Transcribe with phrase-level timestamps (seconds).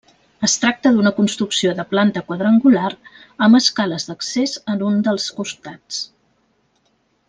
[0.45, 2.91] Es tracta d’una construcció de planta quadrangular
[3.49, 6.05] amb escales d’accés en un dels costats.